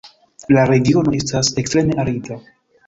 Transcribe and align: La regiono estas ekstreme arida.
La 0.57 0.63
regiono 0.71 1.15
estas 1.21 1.55
ekstreme 1.65 2.03
arida. 2.07 2.45